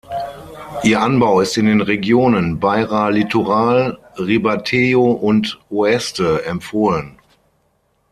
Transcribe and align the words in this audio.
Ihr 0.83 0.99
Anbau 0.99 1.41
ist 1.41 1.57
in 1.57 1.67
den 1.67 1.79
Regionen 1.79 2.59
Beira 2.59 3.09
Litoral, 3.09 3.99
Ribatejo 4.17 5.11
und 5.11 5.59
Oeste 5.69 6.43
empfohlen. 6.43 7.19